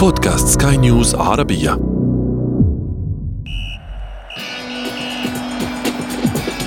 [0.00, 1.72] بودكاست سكاي نيوز عربية.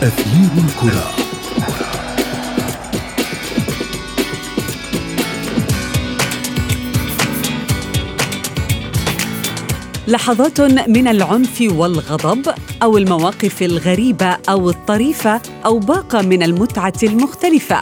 [0.03, 1.07] أثير الكرة.
[10.07, 12.53] لحظات من العنف والغضب
[12.83, 17.77] أو المواقف الغريبة أو الطريفة أو باقة من المتعة المختلفة.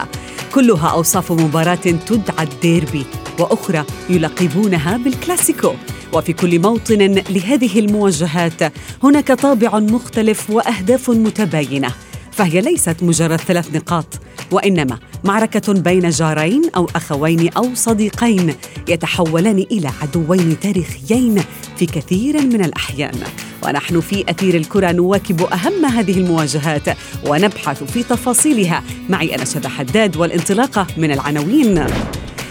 [0.54, 3.06] كلها أوصاف مباراة تدعى الديربي.
[3.38, 5.72] وأخرى يلقبونها بالكلاسيكو.
[6.12, 11.90] وفي كل موطن لهذه المواجهات هناك طابع مختلف وأهداف متباينة
[12.32, 14.06] فهي ليست مجرد ثلاث نقاط
[14.50, 18.54] وإنما معركة بين جارين أو أخوين أو صديقين
[18.88, 21.42] يتحولان إلى عدوين تاريخيين
[21.76, 23.18] في كثير من الأحيان.
[23.64, 28.82] ونحن في أثير الكرة نواكب أهم هذه المواجهات ونبحث في تفاصيلها.
[29.08, 31.86] معي أنا شذى حداد والانطلاقة من العناوين.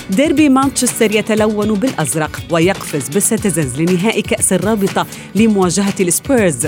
[0.10, 6.68] ديربي مانشستر يتلون بالأزرق ويقفز بالسيتيزنز لنهائي كأس الرابطة لمواجهة السبيرز.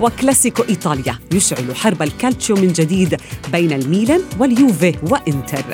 [0.00, 3.16] وكلاسيكو إيطاليا يشعل حرب الكالتشيو من جديد
[3.52, 5.64] بين الميلان واليوفي وإنتر.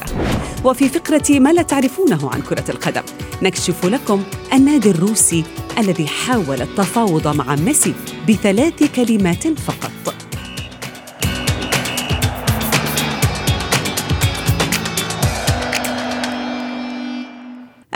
[0.65, 3.03] وفي فقرة ما لا تعرفونه عن كرة القدم
[3.43, 5.45] نكشف لكم النادي الروسي
[5.79, 7.95] الذي حاول التفاوض مع ميسي
[8.29, 10.26] بثلاث كلمات فقط.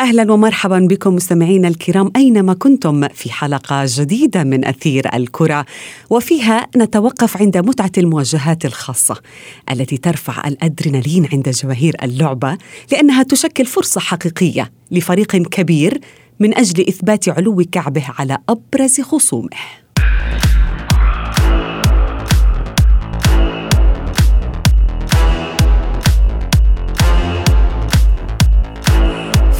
[0.01, 5.67] أهلا ومرحبا بكم مستمعينا الكرام أينما كنتم في حلقة جديدة من أثير الكرة
[6.11, 9.21] وفيها نتوقف عند متعة المواجهات الخاصة
[9.71, 12.59] التي ترفع الأدرينالين عند جماهير اللعبة
[12.93, 16.01] لأنها تشكل فرصة حقيقية لفريق كبير
[16.41, 19.80] من أجل إثبات علو كعبه على أبرز خصومه.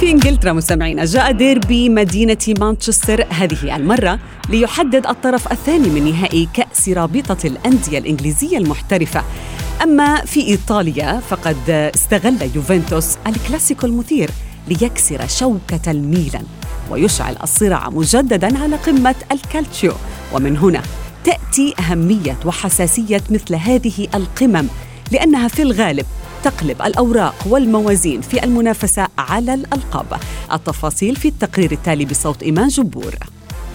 [0.01, 6.89] في إنجلترا مستمعينا جاء ديربي مدينة مانشستر هذه المرة ليحدد الطرف الثاني من نهائي كأس
[6.89, 9.23] رابطة الأندية الإنجليزية المحترفة.
[9.83, 14.29] أما في إيطاليا فقد استغل يوفنتوس الكلاسيكو المثير
[14.67, 16.45] ليكسر شوكة الميلان
[16.89, 19.93] ويشعل الصراع مجددا على قمة الكالتشيو.
[20.33, 20.81] ومن هنا
[21.23, 24.67] تأتي أهمية وحساسية مثل هذه القمم
[25.11, 26.05] لأنها في الغالب
[26.43, 30.05] تقلب الأوراق والموازين في المنافسة على الألقاب.
[30.53, 33.15] التفاصيل في التقرير التالي بصوت إيمان جبور.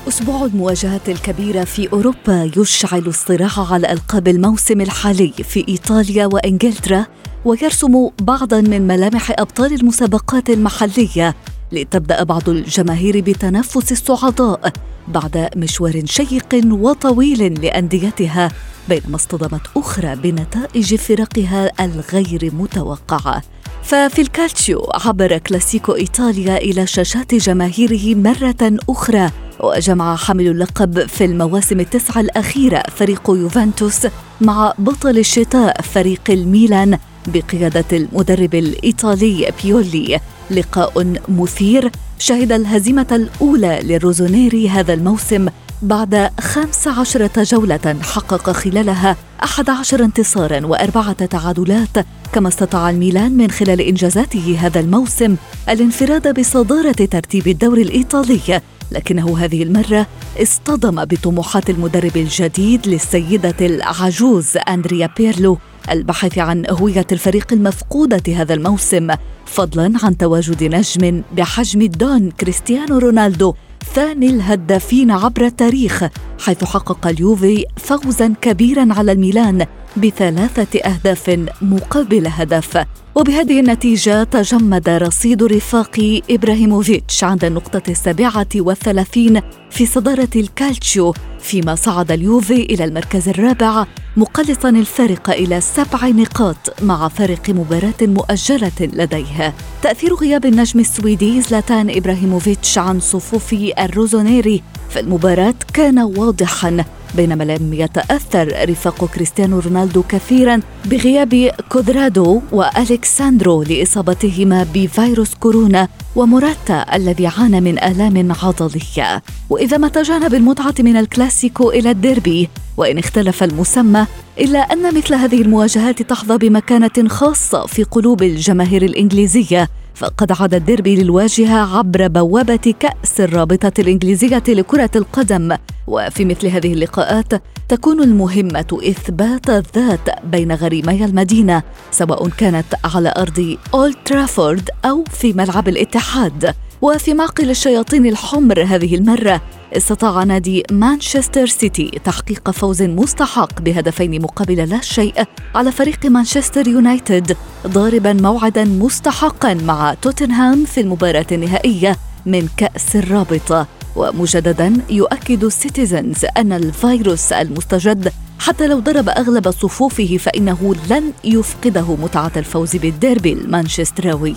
[0.08, 7.06] أسبوع المواجهات الكبيرة في أوروبا يشعل الصراع على ألقاب الموسم الحالي في إيطاليا وإنجلترا
[7.44, 11.34] ويرسم بعضا من ملامح أبطال المسابقات المحلية
[11.72, 14.72] لتبدأ بعض الجماهير بتنافس الصعداء
[15.08, 18.48] بعد مشوار شيق وطويل لأنديتها
[18.88, 23.42] بينما اصطدمت أخرى بنتائج فرقها الغير متوقعة.
[23.82, 31.80] ففي الكالتشيو عبر كلاسيكو إيطاليا إلى شاشات جماهيره مرة أخرى وجمع حامل اللقب في المواسم
[31.80, 34.06] التسعة الأخيرة فريق يوفنتوس
[34.40, 40.20] مع بطل الشتاء فريق الميلان بقيادة المدرب الإيطالي بيولي.
[40.50, 41.90] لقاء مثير.
[42.18, 45.48] شهد الهزيمة الأولى للروزونيري هذا الموسم
[45.82, 53.50] بعد خمس عشرة جولة حقق خلالها أحد عشر انتصارا وأربعة تعادلات كما استطاع الميلان من
[53.50, 55.36] خلال إنجازاته هذا الموسم
[55.68, 58.60] الانفراد بصدارة ترتيب الدوري الإيطالي.
[58.92, 60.06] لكنه هذه المرة
[60.42, 65.58] اصطدم بطموحات المدرب الجديد للسيدة العجوز أندريا بيرلو.
[65.90, 69.14] البحث عن هوية الفريق المفقودة هذا الموسم
[69.46, 73.54] فضلا عن تواجد نجم بحجم الدون كريستيانو رونالدو
[73.94, 76.04] ثاني الهدافين عبر التاريخ
[76.38, 79.66] حيث حقق اليوفي فوزا كبيرا على الميلان
[79.96, 82.86] بثلاثة أهداف مقابل هدف.
[83.16, 89.40] وبهذه النتيجة تجمد رصيد رفاق إبراهيموفيتش عند النقطة السابعة والثلاثين
[89.70, 97.08] في صدارة الكالتشيو فيما صعد اليوفي إلى المركز الرابع مقلصا الفارق إلى سبع نقاط مع
[97.08, 99.54] فارق مباراة مؤجلة لديه.
[99.82, 106.84] تأثير غياب النجم السويدي زلاتان إبراهيموفيتش عن صفوف الروسونيري في المباراة كان واضحا
[107.16, 117.26] بينما لم يتأثر رفاق كريستيانو رونالدو كثيرا بغياب كوادرادو وألكساندرو لإصابتهما بفيروس كورونا ومراتا الذي
[117.26, 119.22] عانى من آلام عضلية.
[119.50, 124.06] وإذا ما تجانب المتعة من الكلاسيكو إلى الديربي وإن اختلف المسمى
[124.38, 129.68] إلا أن مثل هذه المواجهات تحظى بمكانة خاصة في قلوب الجماهير الإنجليزية.
[129.96, 135.56] فقد عاد الديربي للواجهة عبر بوابة كأس الرابطة الإنجليزية لكرة القدم.
[135.86, 143.56] وفي مثل هذه اللقاءات تكون المهمة إثبات الذات بين غريمي المدينة سواء كانت على أرض
[143.74, 146.54] أولد ترافورد أو في ملعب الاتحاد.
[146.82, 149.40] وفي معقل الشياطين الحمر هذه المرة
[149.76, 155.24] استطاع نادي مانشستر سيتي تحقيق فوز مستحق بهدفين مقابل لا شيء
[155.54, 157.36] على فريق مانشستر يونايتد
[157.66, 161.96] ضاربا موعدا مستحقا مع توتنهام في المباراة النهائية
[162.26, 163.66] من كأس الرابطة.
[163.96, 172.32] ومجددا يؤكد السيتيزنز أن الفيروس المستجد حتى لو ضرب أغلب صفوفه فإنه لن يفقده متعة
[172.36, 174.36] الفوز بالديربي المانشستراوي.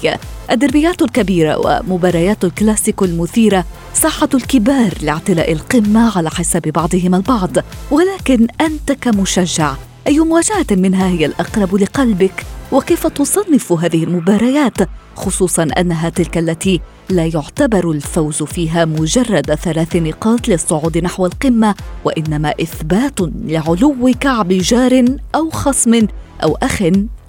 [0.51, 7.51] الدربيات الكبيرة ومباريات الكلاسيكو المثيرة ساحة الكبار لاعتلاء القمة على حساب بعضهم البعض.
[7.92, 9.74] ولكن أنت كمشجع
[10.07, 14.78] أي مواجهة منها هي الأقرب لقلبك؟ وكيف تصنف هذه المباريات؟
[15.16, 21.76] خصوصا أنها تلك التي لا يعتبر الفوز فيها مجرد ثلاث نقاط للصعود نحو القمة
[22.06, 26.08] وإنما إثبات لعلو كعب جار أو خصم
[26.44, 26.82] أو أخ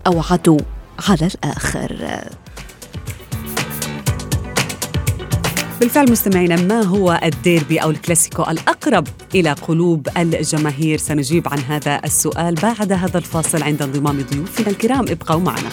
[0.06, 0.56] أو عدو
[1.08, 1.96] على الآخر.
[5.80, 12.54] بالفعل مستمعينا ما هو الديربي أو الكلاسيكو الأقرب إلى قلوب الجماهير؟ سنجيب عن هذا السؤال
[12.54, 15.04] بعد هذا الفاصل عند انضمام ضيوفنا الكرام.
[15.08, 15.68] ابقوا معنا.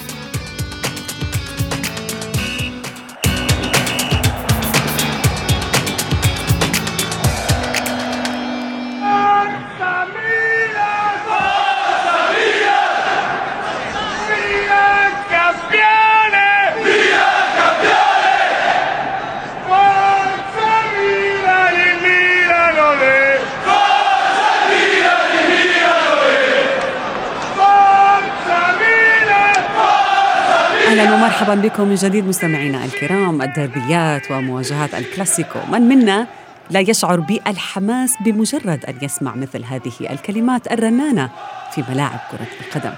[30.97, 35.59] أهلا ومرحبا بكم من جديد مستمعينا الكرام الدربيات ومواجهات الكلاسيكو.
[35.71, 36.27] من منا
[36.69, 41.29] لا يشعر بالحماس بمجرد أن يسمع مثل هذه الكلمات الرنانة
[41.71, 42.93] في ملاعب كرة القدم.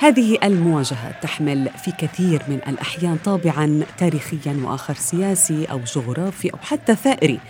[0.00, 6.94] هذه المواجهات تحمل في كثير من الأحيان طابعا تاريخيا وآخر سياسي أو جغرافي أو حتى
[6.94, 7.40] ثائري.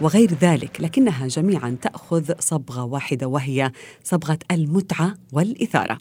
[0.00, 3.72] وغير ذلك لكنها جميعا تأخذ صبغة واحدة وهي
[4.04, 5.98] صبغة المتعة والإثارة.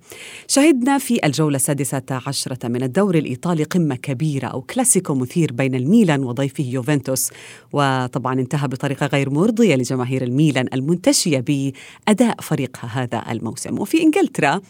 [0.47, 6.23] شهدنا في الجولة السادسة عشرة من الدوري الإيطالي قمة كبيرة أو كلاسيكو مثير بين الميلان
[6.23, 7.29] وضيفه يوفنتوس
[7.73, 14.61] وطبعا انتهى بطريقة غير مرضية لجماهير الميلان المنتشية بأداء فريقها هذا الموسم وفي إنجلترا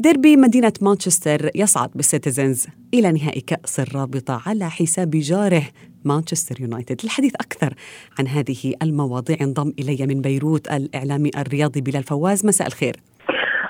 [0.00, 5.64] ديربي مدينة مانشستر يصعد بالسيتيزنز إلى نهائي كأس الرابطة على حساب جاره
[6.04, 6.96] مانشستر يونايتد.
[7.04, 7.74] للحديث أكثر
[8.18, 9.36] عن هذه المواضيع.
[9.40, 12.46] انضم إلي من بيروت الإعلامي الرياضي بلال فواز.
[12.46, 12.96] مساء الخير.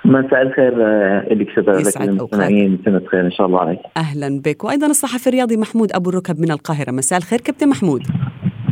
[0.05, 1.49] مساء الخير آه، لك.
[1.57, 3.79] شباب المستمعين سنة خير إن شاء الله عليك.
[3.97, 4.65] أهلا بك.
[4.65, 6.91] وأيضا الصحفي الرياضي محمود أبو الركب من القاهرة.
[6.91, 8.03] مساء الخير كابتن محمود.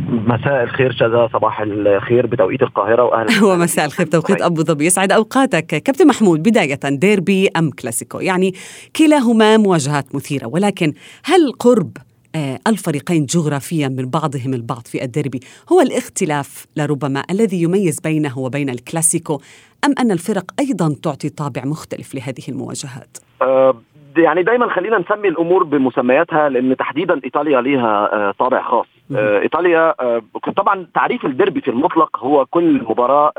[0.09, 3.43] مساء الخير شذا صباح الخير بتوقيت القاهرة وأهلا.
[3.53, 4.85] ومساء الخير بتوقيت أبو ظبي.
[4.85, 5.65] يسعد أوقاتك.
[5.65, 8.53] كابتن محمود بداية ديربي أم كلاسيكو؟ يعني
[8.95, 10.93] كلاهما مواجهات مثيرة ولكن
[11.23, 11.97] هل قرب
[12.67, 15.39] الفريقين جغرافيا من بعضهم البعض في الديربي.
[15.71, 19.41] هو الاختلاف لربما الذي يميز بينه وبين الكلاسيكو
[19.85, 23.75] أم أن الفرق أيضا تعطي طابع مختلف لهذه المواجهات؟ أه
[24.17, 28.85] يعني دايما خلينا نسمي الأمور بمسمياتها لأن تحديدا إيطاليا ليها آه، طابع خاص.
[29.15, 29.95] آه، إيطاليا
[30.57, 33.31] طبعا تعريف الديربي في المطلق هو كل مباراة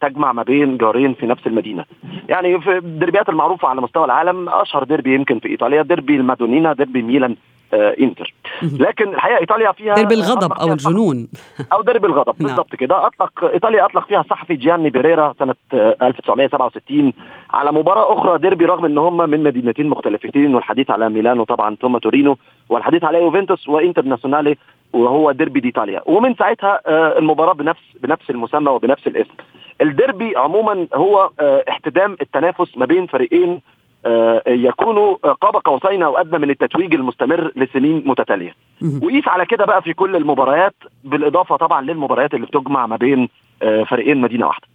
[0.00, 1.84] تجمع ما بين جارين في نفس المدينة.
[2.28, 7.02] يعني في الديربيات المعروفة على مستوى العالم أشهر ديربي يمكن في إيطاليا ديربي المادونينا ديربي
[7.02, 7.30] ميلان.
[7.32, 7.36] آه،
[7.74, 8.34] إنتر.
[8.62, 11.28] لكن الحقيقة إيطاليا فيها درب الغضب أو الجنون.
[11.72, 12.48] أو درب الغضب نعم.
[12.48, 13.06] بالضبط كده.
[13.06, 17.12] أطلق إيطاليا أطلق فيها الصحفي جياني بيريرا سنة 1967 آه،
[17.56, 21.98] على مباراة أخرى ديربي رغم إن هم من مدينتين مختلفتين والحديث على ميلانو طبعا ثم
[21.98, 22.36] تورينو
[22.68, 24.56] والحديث على يوفنتوس وانترناسيونالي
[24.92, 26.02] وهو ديربي ديتاليا.
[26.06, 29.32] ومن ساعتها آه، المباراة بنفس بنفس المسمى وبنفس الاسم.
[29.80, 31.30] الديربي عموما هو
[31.68, 33.60] احتدام التنافس ما بين فريقين
[34.06, 38.54] آه، يكونوا قاب قوسين أو أدنى من التتويج المستمر لسنين متتالية.
[39.02, 43.28] وقيس على كده بقى في كل المباريات بالإضافة طبعا للمباريات اللي بتجمع ما بين
[43.62, 44.66] آه، فريقين مدينة واحدة.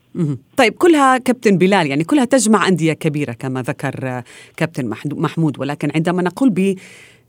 [0.57, 4.23] طيب كلها كابتن بلال يعني كلها تجمع أندية كبيرة كما ذكر آه،
[4.57, 5.59] كابتن محمود.
[5.59, 6.75] ولكن عندما نقول ب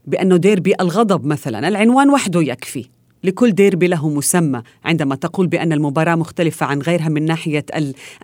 [0.06, 2.88] بأنه ديربي الغضب مثلا العنوان وحده يكفي.
[3.24, 7.64] لكل ديربي له مسمى عندما تقول بأن المباراة مختلفة عن غيرها من ناحية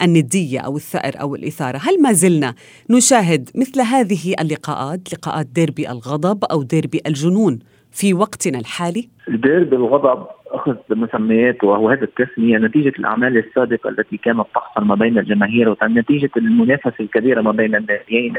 [0.02, 2.54] الندية أو الثأر أو الإثارة هل ما زلنا
[2.90, 7.58] نشاهد مثل هذه اللقاءات لقاءات ديربي الغضب أو ديربي الجنون
[7.92, 14.46] في وقتنا الحالي؟ ديربي الغضب أخذ مسمياته وهو هذا التسمية نتيجة الأعمال السابقة التي كانت
[14.54, 18.34] تحصل ما بين الجماهير ونتيجه المنافسة الكبيرة ما بين الناديين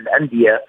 [0.00, 0.60] الأندية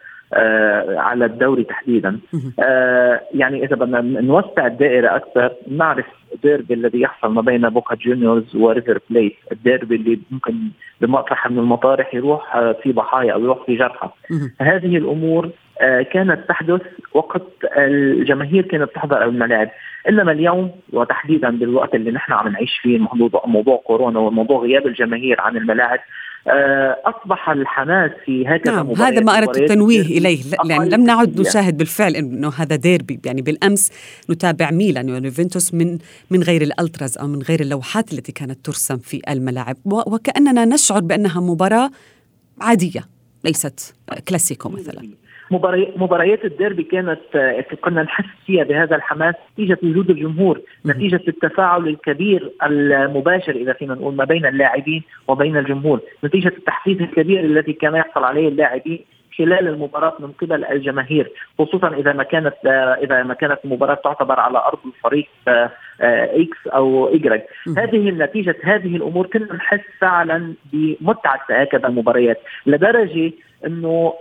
[0.98, 2.19] على الدوري تحديدا.
[2.59, 8.55] آه يعني إذا بدنا نوسع الدائرة أكثر نعرف الديربي الذي يحصل ما بين بوكا جونيورز
[8.55, 10.53] وريفر بليت الديربي اللي ممكن
[11.01, 14.09] بمطرح من المطارح يروح آه في ضحايا أو يروح في جرحى.
[14.62, 15.50] هذه الأمور
[15.81, 16.81] آه كانت تحدث
[17.13, 17.43] وقت
[17.77, 19.69] الجماهير كانت تحضر الملاعب.
[20.09, 25.41] إنما اليوم وتحديدا بالوقت اللي نحن عم نعيش فيه موضوع موضوع كورونا وموضوع غياب الجماهير
[25.41, 26.03] عن الملاعب آه،
[27.05, 32.15] أصبح الحماس في هكذا نعم هذا ما اردت التنويه إليه يعني لم نعد نشاهد بالفعل
[32.15, 33.91] إنه هذا ديربي يعني بالأمس
[34.29, 35.98] نتابع ميلان ويوفنتوس من
[36.29, 39.77] من غير الألتراز أو من غير اللوحات التي كانت ترسم في الملاعب.
[39.86, 41.89] وكأننا نشعر بأنها مباراة
[42.62, 43.03] عادية
[43.43, 43.96] ليست
[44.27, 45.01] كلاسيكو مثلا.
[45.96, 47.20] مباريات الديربي كانت
[47.82, 49.36] كنا نحس فيها بهذا الحماس.
[49.53, 56.00] نتيجة وجود الجمهور، نتيجة التفاعل الكبير المباشر إذا فينا نقول ما بين اللاعبين وبين الجمهور،
[56.24, 59.00] نتيجة التحفيز الكبير الذي كان يحصل عليه اللاعبين
[59.38, 62.53] خلال المباراة من قبل الجماهير خصوصا إذا ما كانت
[63.03, 65.27] إذا ما كانت المباراة تعتبر على أرض الفريق
[66.01, 67.44] X أو Y
[67.77, 72.41] هذه النتيجة هذه الأمور كنا نحس فعلا بمتعة هكذا المباريات.
[72.65, 73.32] لدرجة
[73.66, 74.13] إنه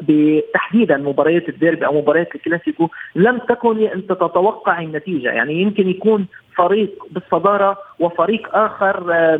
[0.54, 5.28] تحديدا مباريات الديربي أو مباريات الكلاسيكو لم تكن أنت تتوقع النتيجة.
[5.28, 6.26] يعني يمكن يكون
[6.56, 9.36] فريق بالصدارة وفريق آخر آه،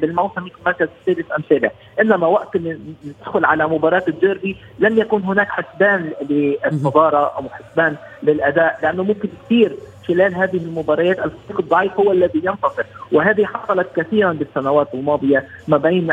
[0.00, 1.70] بالموسم المركز السادس أم سابع،
[2.00, 9.02] إنما وقت ندخل على مباراة الديربي لم يكن هناك حسبان للصدارة أو حسبان للأداء لأنه
[9.02, 9.72] ممكن كثير
[10.08, 12.84] خلال هذه المباريات الفريق الضعيف هو الذي ينتصر.
[13.12, 16.10] وهذه حصلت كثيرا بالسنوات الماضية ما بين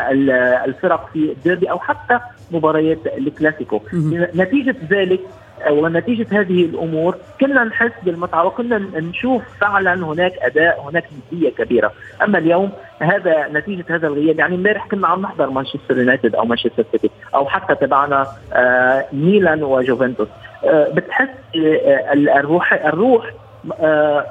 [0.66, 2.20] الفرق في الديربي أو حتى
[2.52, 3.80] مباريات الكلاسيكو.
[4.34, 5.20] نتيجة ذلك
[5.70, 11.92] ونتيجة هذه الأمور كنا نحس بالمتعة وكنا نشوف فعلا هناك أداء هناك نديه كبيرة،
[12.22, 14.38] أما اليوم هذا نتيجة هذا الغياب.
[14.38, 19.62] يعني امبارح كنا عم نحضر مانشستر يونايتد أو مانشستر سيتي أو حتى تبعنا آه، ميلان
[19.62, 20.28] وجوفنتوس.
[20.64, 23.30] آه، بتحس آه، الروح الروح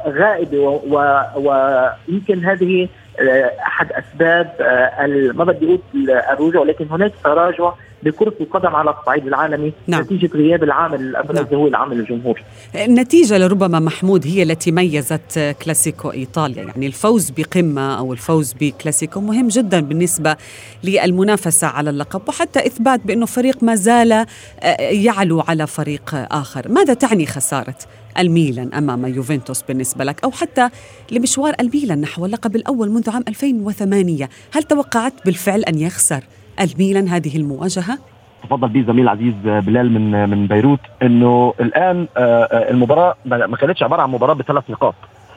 [0.08, 0.82] غائبة
[1.36, 2.88] ويمكن هذه
[3.68, 4.52] أحد أسباب
[5.36, 7.72] ما بدي أقول الرجوع ولكن هناك تراجع
[8.04, 10.02] لكرة القدم على الصعيد العالمي نعم.
[10.02, 11.48] نتيجة غياب العامل الأبرز نعم.
[11.54, 12.42] هو العامل الجمهور
[12.76, 16.64] النتيجة لربما محمود هي التي ميزت كلاسيكو إيطاليا.
[16.64, 20.36] يعني الفوز بقمة أو الفوز بكلاسيكو مهم جدا بالنسبة
[20.84, 24.26] للمنافسة على اللقب وحتى إثبات بأنه فريق ما زال آه،
[24.80, 26.70] يعلو على فريق آخر.
[26.70, 27.76] ماذا تعني خسارة
[28.20, 30.70] الميلان أمام يوفنتوس بالنسبة لك؟ أو حتى
[31.12, 36.24] لمشوار الميلان نحو اللقب الأول منذ عام 2008 هل توقعت بالفعل أن يخسر
[36.62, 37.98] الميلان هذه المواجهة؟
[38.44, 43.84] تفضل به زميل عزيز بلال من من بيروت إنه الآن آه، آه، المباراة ما كانتش
[43.84, 44.96] عبارة عن مباراة بثلاث نقاط.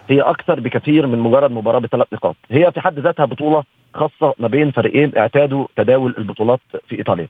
[0.09, 2.37] هي أكثر بكثير من مجرد مباراة بثلاث نقاط.
[2.51, 3.63] هي في حد ذاتها بطولة
[3.95, 7.29] خاصة ما بين فريقين اعتادوا تداول البطولات في إيطاليا.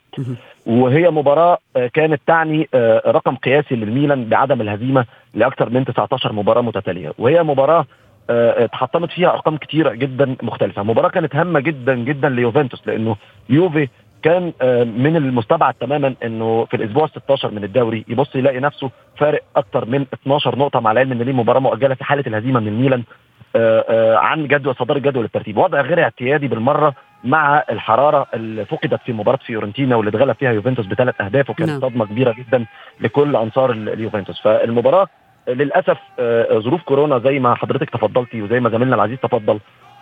[0.66, 2.68] وهي مباراة آه، كانت تعني
[3.06, 7.12] رقم قياسي للميلان بعدم الهزيمة لأكثر من 19 مباراة متتالية.
[7.18, 7.86] وهي مباراة
[8.30, 10.82] اتحطمت فيها أرقام كتيرة جدا مختلفة.
[10.82, 13.16] مباراة كانت هامة جدا جدا ليوفنتوس لأنه
[13.48, 13.88] يوفي
[14.22, 19.42] كان آه، من المستبعد تماما إنه في الأسبوع 16 من الدوري يبص يلاقي نفسه فارق
[19.56, 23.02] أكثر من 12 نقطة مع العلم إن ليه مباراة مؤجلة في حالة الهزيمة من الميلان
[23.56, 25.56] آه، آه، عن جدول صداره جدول الترتيب.
[25.56, 30.86] وضع غير اعتيادي بالمرة مع الحرارة اللي فقدت في مباراة فيورنتينا واللي اتغلب فيها يوفنتوس
[30.86, 31.80] بثلاث أهداف وكانت نعم.
[31.80, 32.66] صدمة كبيرة جدا
[33.00, 34.40] لكل أنصار اليوفنتوس.
[34.40, 35.08] فالمباراة
[35.48, 35.98] للأسف
[36.52, 39.58] ظروف كورونا زي ما حضرتك تفضلتي وزي ما زميلنا العزيز تفضل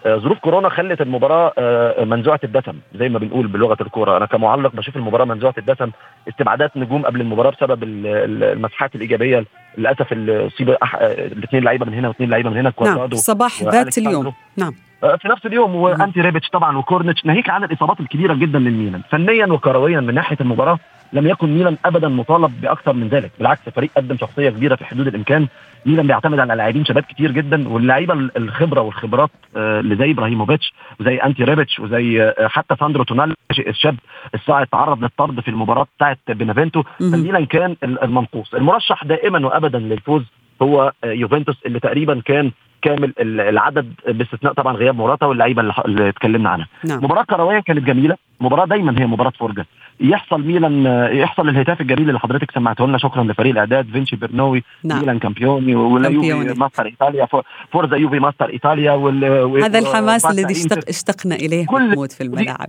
[0.07, 4.17] آه، ظروف كورونا خلت المباراة آه، منزوعة الدسم زي ما بنقول بلغة الكورة.
[4.17, 5.91] أنا كمعلق بشوف المباراة منزوعة الدسم
[6.29, 9.45] استبعادات نجوم قبل المباراة بسبب المسحات الإيجابية.
[9.79, 14.33] للأسف اللي اصيب الاثنين لعيبة من هنا واثنين لعيبة من هنا نعم صباح ذات اليوم.
[14.57, 14.75] نعم.
[15.05, 19.03] آه، في نفس اليوم وأنتي ريبيتش طبعا وكرونيتش ناهيك عن الإصابات الكبيرة جدا للميلان.
[19.11, 20.79] فنيا وكرويا من ناحية المباراة
[21.13, 23.31] لم يكن ميلان ابدا مطالب بأكثر من ذلك.
[23.39, 25.49] بالعكس الفريق قدم شخصية كبيرة في حدود الإمكان.
[25.87, 31.17] ميلان بيعتمد على لاعبين شباب كتير جدا واللعيبة الخبرة والخبرات آه، اللي زي إبراهيموفيتش وزي
[31.17, 33.97] أنتي ريبيتش وزي آه، حتى ساندرو تونالي الشاب
[34.35, 36.83] الصاعد تعرض للطرد في المباراة بتاعت بينافنتو.
[36.99, 38.55] فميلان كان المنقوص.
[38.55, 40.23] المرشح دائما وابدا للفوز
[40.63, 42.51] هو آه، يوفنتوس اللي تقريبا كان
[42.83, 46.67] كامل العدد باستثناء طبعا غياب موراتا واللعيبة اللي اتكلمنا عنها.
[46.85, 47.05] نعم.
[47.05, 48.17] مباراة كروية كانت جميلة.
[48.41, 49.67] مباراة دايما هي مباراة فرجة.
[50.01, 52.99] يحصل ميلان يحصل الهتاف الجميل اللي حضرتك سمعته لنا.
[52.99, 54.99] شكرا لفريق الإعداد vinci per noi نعم.
[54.99, 57.29] ميلان campione ولا يوفي ماستر إيطاليا
[57.73, 59.25] forza يوفي ماستر إيطاليا وال
[59.65, 62.69] هذا الحماس الذي اشتق اشتقنا إليه محمود في الملاعب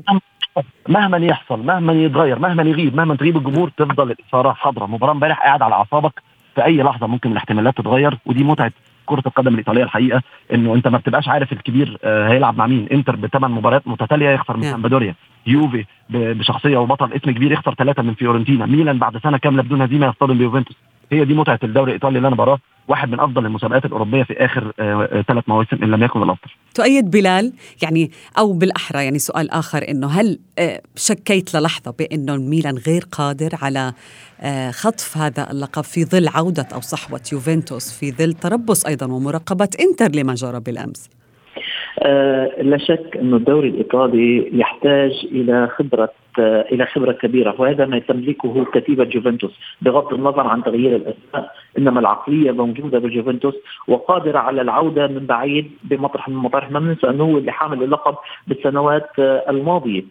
[0.90, 4.86] مهما يحصل مهما يتغير مهما يغيب مهما تغيب الجمهور تفضل الاثاره حاضرة.
[4.86, 6.22] مباراة امبارح قاعد على أعصابك.
[6.56, 8.72] في أي لحظة ممكن الاحتمالات تتغير؟ ودي متعة
[9.12, 10.22] كرة القدم الإيطالية الحقيقة
[10.54, 12.88] إنه أنت ما بتبقاش عارف الكبير آه، هيلعب مع مين.
[12.92, 15.16] إنتر بثمان مباريات متتالية يخسر من سامبادوريا.
[15.48, 18.66] يوفي بشخصية وبطل اسم كبير يخسر ثلاثة من فيورنتينا.
[18.66, 20.76] ميلان بعد سنة كاملة بدون هزيمة يصطدم بيوفنتوس
[21.12, 24.72] هي دي متعة الدوري الإيطالي اللي أنا براه واحد من أفضل المسابقات الأوروبية في آخر
[25.28, 26.52] ثلاث مواسم إن لم يكن الأفضل.
[26.74, 30.40] تؤيد بلال يعني أو بالأحرى يعني سؤال آخر إنه هل
[30.96, 33.94] شكيت للحظة بأنه الميلان غير قادر على
[34.72, 40.16] خطف هذا اللقب في ظل عودة أو صحوة يوفنتوس في ظل تربص أيضا ومراقبة إنتر
[40.16, 41.10] لما جرى بالأمس؟
[42.04, 48.00] آه لا شك انه الدوري الإيطالي يحتاج إلى خبرة آه إلى خبرة كبيرة وهذا ما
[48.00, 49.52] تملكه كتيبة جوفنتوس.
[49.82, 53.56] بغض النظر عن تغيير الاسماء إنما العقلية موجودة بجوفنتوس
[53.88, 58.16] وقادرة على العودة من بعيد بمطرح من المطارح ما ننسى أنه هو اللي حامل اللقب
[58.48, 60.04] بالسنوات آه الماضية.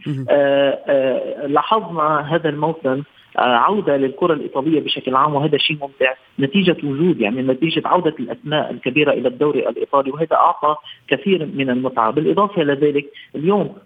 [1.46, 3.02] لاحظنا هذا الموسم
[3.36, 6.14] عودة للكرة الإيطالية بشكل عام وهذا شيء ممتع.
[6.40, 10.76] نتيجة وجود يعني نتيجة عودة الأسماء الكبيرة إلى الدوري الإيطالي وهذا أعطى
[11.08, 12.10] كثير من المتعة.
[12.10, 13.76] بالإضافة إلى ذلك اليوم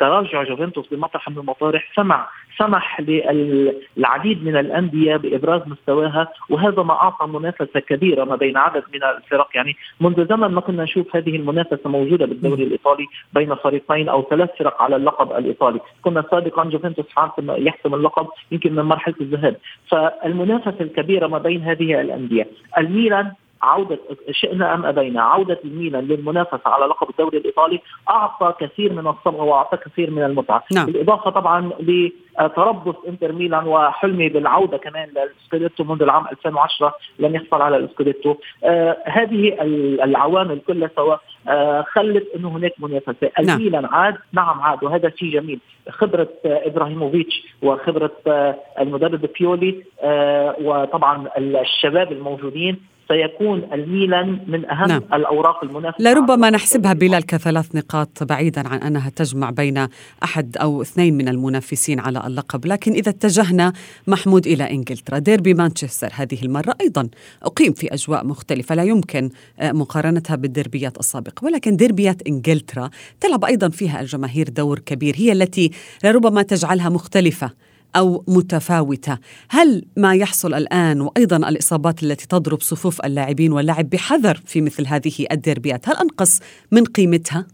[0.00, 2.28] تراجع جوفنتوس بمطرح من المطارح سمع
[2.58, 9.04] سمح للعديد من الأندية بإبراز مستواها وهذا ما أعطى منافسة كبيرة ما بين عدد من
[9.04, 9.48] الفرق.
[9.54, 14.50] يعني منذ زمن ما كنا نشوف هذه المنافسة موجودة بالدوري الإيطالي بين فريقين أو ثلاث
[14.58, 15.80] فرق على اللقب الإيطالي.
[16.02, 17.06] كنا سابقا جوفنتوس
[17.38, 19.56] يحسم اللقب يمكن من مرحلة الذهاب.
[19.88, 22.46] فالمنافسة الكبيرة ما بين هذه الأندية.
[22.78, 23.32] الميلان
[23.62, 23.98] عودة
[24.30, 27.80] شئنا أم أبينا؟ عودة الميلان للمنافسة على لقب الدوري الإيطالي.
[28.10, 30.64] أعطى كثير من الصبغة وأعطى كثير من المتعة.
[30.72, 30.86] نعم.
[30.86, 37.76] بالإضافة طبعا لتربص إنتر ميلان وحلمه بالعودة كمان للسكوديتو منذ العام 2010 لم يحصل على
[37.76, 38.34] السكوديتو.
[38.64, 39.56] آه هذه
[40.04, 41.16] العوامل كلها سوا
[41.48, 43.58] آه خلت إنه هناك منافسة، نعم.
[43.58, 50.56] الميلان عاد نعم عاد وهذا شيء جميل، خبرة آه إبراهيموفيتش وخبرة آه المدرب بيولي آه
[50.62, 55.02] وطبعا الشباب الموجودين سيكون الميلان من أهم نعم.
[55.12, 59.86] الأوراق المنافسة لربما نحسبها بلال كثلاث نقاط بعيدا عن أنها تجمع بين
[60.24, 63.72] أحد أو اثنين من المنافسين على اللقب، لكن إذا اتجهنا
[64.06, 67.08] محمود إلى إنجلترا، ديربي مانشستر هذه المرة أيضا
[67.42, 69.30] أقيم في أجواء مختلفة لا يمكن
[69.62, 72.90] مقارنتها بالديربيات السابقة، ولكن ديربيات إنجلترا
[73.20, 75.70] تلعب أيضا فيها الجماهير دور كبير، هي التي
[76.04, 77.50] لربما تجعلها مختلفة
[77.96, 79.18] أو متفاوتة
[79.50, 85.26] هل ما يحصل الآن وأيضا الإصابات التي تضرب صفوف اللاعبين واللعب بحذر في مثل هذه
[85.32, 86.40] الديربيات هل أنقص
[86.72, 87.46] من قيمتها؟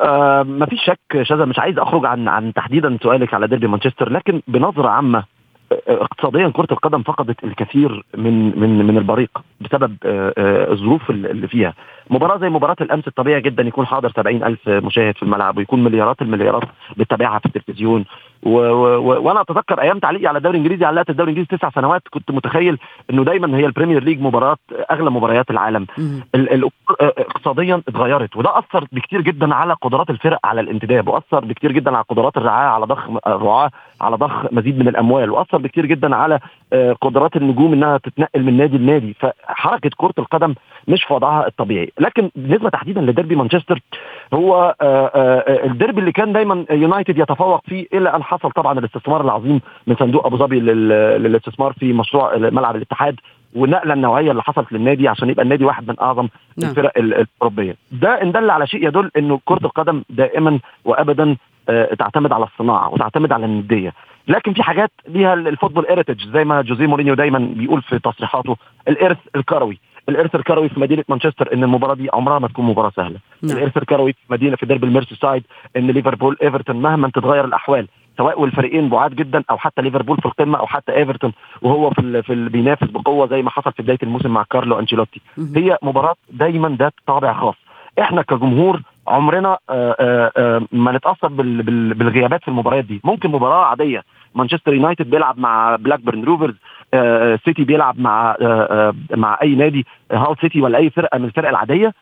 [0.00, 4.12] آه ما فيش شك شذا مش عايز أخرج عن عن تحديدا سؤالك على ديربي مانشستر
[4.12, 5.24] لكن بنظرة عامة
[5.88, 9.96] اقتصاديا كرة القدم فقدت الكثير من من من البريق بسبب
[10.72, 11.74] الظروف اللي فيها
[12.10, 16.22] مباراة زي مباراة الأمس الطبيعي جدا يكون حاضر 70 ألف مشاهد في الملعب ويكون مليارات
[16.22, 16.62] المليارات
[16.96, 18.04] بتتابعها في التلفزيون.
[18.42, 22.30] و و وأنا أتذكر أيام تعليقي على الدوري الإنجليزي علقت الدوري الإنجليزي تسع سنوات كنت
[22.30, 22.78] متخيل
[23.10, 24.56] إنه دايما هي البريمير ليج مباراة
[24.90, 25.86] أغلى مباريات العالم.
[27.00, 32.04] اقتصاديا اتغيرت وده أثر بكتير جدا على قدرات الفرق على الانتداب وأثر بكتير جدا على
[32.08, 36.40] قدرات الرعايه على ضخ الرعاه على ضخ مزيد من الأموال وأثر بكتير جدا على
[37.00, 39.14] قدرات النجوم إنها تتنقل من نادي لنادي.
[39.20, 40.54] فحركة كرة القدم
[40.88, 41.92] مش في وضعها الطبيعي.
[42.00, 43.80] لكن بالنسبة تحديدا لديربي مانشستر
[44.34, 44.74] هو
[45.64, 50.26] الديربي اللي كان دايما يونايتد يتفوق فيه إلى أن حصل طبعا الاستثمار العظيم من صندوق
[50.26, 53.16] أبو ظبي للاستثمار في مشروع ملعب الاتحاد
[53.54, 56.70] والنقله النوعية اللي حصلت للنادي عشان يبقى النادي واحد من أعظم نعم.
[56.70, 57.76] الفرق الأوروبية.
[57.92, 61.36] ده إن دل على شيء يدل إنه كرة القدم دائما وابدا
[61.98, 63.92] تعتمد على الصناعة وتعتمد على الندية.
[64.28, 68.56] لكن في حاجات ليها ال football heritage زي ما جوزيه مورينيو دايما بيقول في تصريحاته
[68.88, 69.78] الإرث الكروي.
[70.08, 73.18] الارث الكروي في مدينة مانشستر إن المباراة دي عمرها ما تكون مباراة سهلة.
[73.42, 73.56] نعم.
[73.56, 75.44] الارث الكروي في مدينة في ديربي الميرسي سايد
[75.76, 77.88] إن ليفربول إيفرتون مهما تتغير الأحوال
[78.18, 82.22] سواء والفريقين بعاد جدا أو حتى ليفربول في القمة أو حتى إيفرتون وهو في ال
[82.22, 85.20] في ال بينافس بقوة زي ما حصل في بداية الموسم مع كارلو أنشيلوتي.
[85.56, 87.54] هي مباراة دايما ذات طابع خاص.
[88.00, 93.00] إحنا كجمهور عمرنا آآ آآ ما نتأثر بال بال بالغيابات في المباريات دي.
[93.04, 94.02] ممكن مباراة عادية
[94.34, 96.54] مانشستر يونايتد بيلعب مع بلاك بيرن روفرز
[97.44, 98.36] سيتي بيلعب مع
[99.10, 101.92] مع أي نادي هال سيتي ولا أي فرقة من الفرق العادية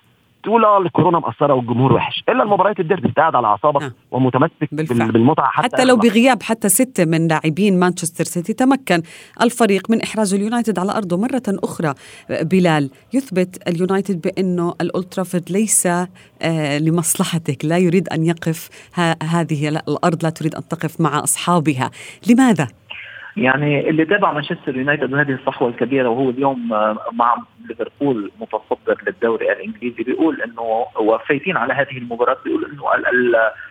[0.44, 3.92] تقول آه الكورونا مأثرة والجمهور وحش إلا المباريات الديربي انت قاعد على أعصابك نعم.
[4.11, 5.12] ومتمسك بالفعل.
[5.12, 9.02] بالمتعة حتى, حتى لو بغياب حتى ستة من لاعبين مانشستر سيتي تمكن
[9.42, 11.94] الفريق من إحراج اليونايتد على أرضه مرة أخرى
[12.30, 18.68] بلال يثبت اليونايتد بأنه الأولترافورد ليس آه لمصلحتك لا يريد أن يقف
[19.22, 21.90] هذه الأرض لا تريد أن تقف مع أصحابها
[22.30, 22.68] لماذا؟
[23.37, 26.68] يعني اللي تابع مانشستر يونايتد وهذه الصحوة الكبيرة وهو اليوم
[27.12, 27.37] مع
[27.68, 32.85] ليفربول متصدر للدوري الإنجليزي بيقول إنه وفايتين على هذه المباراة بيقول إنه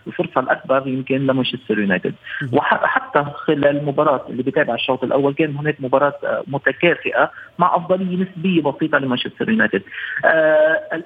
[0.07, 2.13] الفرصة الأكبر يمكن لمانشستر يونايتد.
[2.53, 8.97] وحتى خلال المباراه اللي بتابع الشوط الأول كان هناك مباراة متكافئة مع أفضلية نسبية بسيطة
[8.97, 9.81] لمانشستر يونايتد.
[10.25, 11.03] آه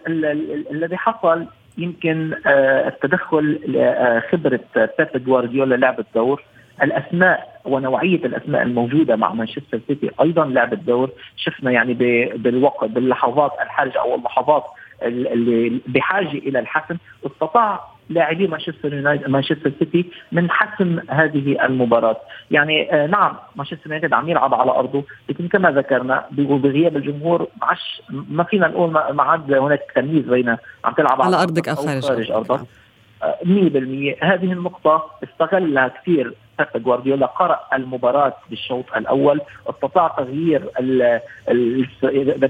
[0.71, 1.45] الذي حصل
[1.77, 3.59] يمكن آه التدخل
[4.31, 6.43] خبرة بيب جوارديولا لعب الدور.
[6.83, 11.93] الأسماء ونوعية الأسماء الموجودة مع مانشستر سيتي أيضا لعبت دور شفنا يعني
[12.37, 14.63] بالوقت باللحظات الحرجه أو اللحظات
[15.03, 22.17] اللي بحاجة إلى الحسم استطاع لاعبي مانشستر يونايتد مانشستر سيتي من حسم هذه المباراة،
[22.51, 28.01] يعني آه نعم مانشستر يونايتد عم يلعب على أرضه، لكن كما ذكرنا بغياب الجمهور معش
[28.09, 30.49] ما فينا نقول ما عاد هناك تمييز بين
[30.85, 32.59] عم تلعب على, على أرضك أو خارج, خارج أرضك.
[33.21, 40.69] 100% هذه النقطة استغلها كثير بيب جوارديولا قرأ المباراة بالشوط الأول استطاع تغيير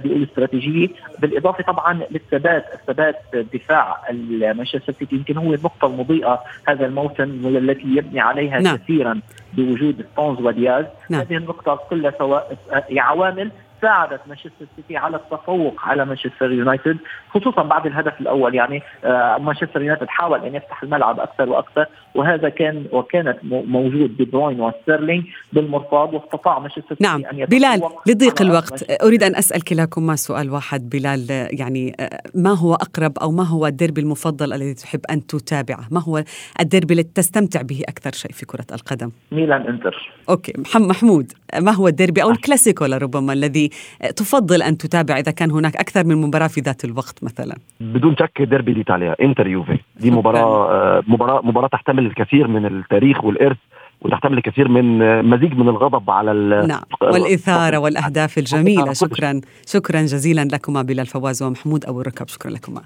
[0.06, 0.88] الاستراتيجية
[1.20, 3.16] بالإضافة طبعا للثبات الثبات
[3.54, 3.98] دفاع
[4.40, 8.76] مانشستر سيتي يمكن هو النقطة المضيئة هذا الموسم والتي يبني عليها نعم.
[8.76, 9.22] كثيرا
[9.54, 11.22] بوجود ستونز ودياز نعم.
[11.22, 12.58] هذه النقطة كلها سواء
[12.92, 16.98] عوامل ساعدت مانشستر سيتي على التفوق على مانشستر يونايتد
[17.30, 21.86] خصوصا بعد الهدف الأول يعني آه، مانشستر يونايتد حاول أن يفتح الملعب أكثر وأكثر
[22.16, 27.26] وهذا كان وكانت موجود دي بروين وستيرلينج بالمرصاد واستطاع مانشستر سيتي نعم.
[27.26, 31.28] أن بلال لضيق الوقت أريد أن اسال كلاكما سؤال واحد بلال
[31.60, 36.04] يعني آه، ما هو أقرب أو ما هو الديربي المفضل الذي تحب أن تتابعه؟ ما
[36.04, 36.24] هو
[36.60, 40.12] الديربي الذي تستمتع به أكثر شيء في كرة القدم؟ ميلان إنتر.
[40.30, 40.54] okay.
[40.76, 43.67] محمود ما هو الديربي أو الكلاسيكو لربما الذي
[44.16, 47.56] تفضل أن تتابع إذا كان هناك أكثر من مباراة في ذات الوقت مثلا.
[47.80, 49.80] بدون شك derby d'Italia إنتر يوفي.
[50.00, 53.58] دي مباراة آه، مباراة مباراة تحتمل الكثير من التاريخ والإرث
[54.02, 56.34] وتحتمل الكثير من آه، مزيج من الغضب على
[56.68, 56.82] نعم.
[57.02, 58.94] والإثارة والأهداف الجميلة.
[58.94, 62.28] شكرا شكرا جزيلا لكما بلال فواز ومحمود أبو الركب.
[62.28, 62.82] شكرا لكما.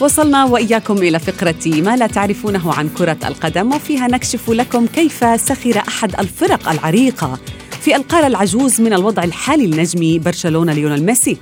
[0.00, 5.78] وصلنا وإياكم إلى فقرة ما لا تعرفونه عن كرة القدم وفيها نكشف لكم كيف سخر
[5.88, 7.38] أحد الفرق العريقة
[7.80, 11.36] في القارة العجوز من الوضع الحالي لنجم برشلونة ليونيل ميسي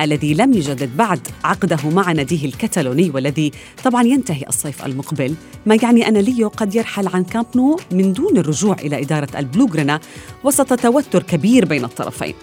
[0.00, 3.52] الذي لم يجدد بعد عقده مع ناديه الكتالوني والذي
[3.84, 5.34] طبعا ينتهي الصيف المقبل.
[5.66, 10.00] ما يعني أن ليو قد يرحل عن كامب نو من دون الرجوع إلى إدارة البلوغرانا
[10.44, 12.34] وسط توتر كبير بين الطرفين.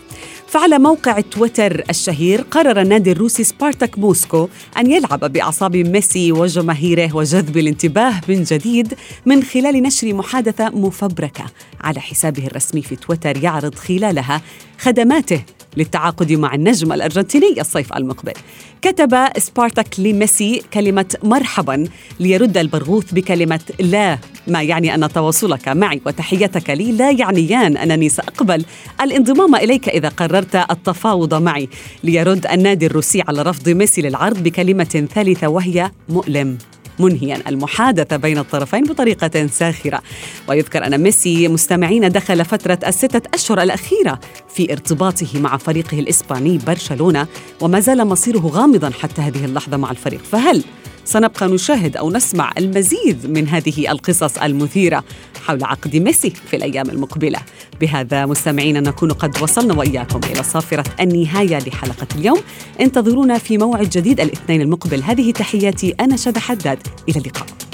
[0.50, 7.58] فعلى موقع تويتر الشهير قرر النادي الروسي سبارتاك موسكو أن يلعب بأعصاب ميسي وجماهيره وجذب
[7.58, 8.94] الانتباه من جديد
[9.26, 11.46] من خلال نشر محادثة مفبركة.
[11.82, 14.42] على حسابه الرسمي في تويتر يعرض خلالها
[14.80, 15.42] خدماته
[15.78, 18.34] للتعاقد مع النجم الأرجنتيني الصيف المقبل.
[18.82, 21.88] كتب سبارتاك لميسي كلمة مرحبا
[22.20, 28.66] ليرد البرغوث بكلمة لا ما يعني أن تواصلك معي وتحيتك لي لا يعنيان أنني سأقبل
[29.02, 31.70] الانضمام إليك إذا قررت التفاوض معي.
[32.04, 36.58] ليرد النادي الروسي على رفض ميسي للعرض بكلمة ثالثة وهي مؤلم.
[37.00, 40.02] منهيا المحادثة بين الطرفين بطريقة ساخرة.
[40.48, 44.20] ويذكر أن ميسي مستمعين دخل فترة الستة أشهر الأخيرة
[44.56, 47.28] في ارتباطه مع فريقه الإسباني برشلونة
[47.62, 50.64] وما زال مصيره غامضا حتى هذه اللحظة مع الفريق فهل
[51.06, 55.04] سنبقى نشاهد أو نسمع المزيد من هذه القصص المثيرة
[55.46, 57.40] حول عقد ميسي في الأيام المقبلة.
[57.82, 62.40] بهذا مستمعينا نكون قد وصلنا وإياكم إلى صافرة النهاية لحلقة اليوم.
[62.82, 65.04] انتظرونا في موعد جديد الاثنين المقبل.
[65.04, 66.80] هذه تحياتي أنا شذى حداد
[67.10, 67.69] إلى اللقاء.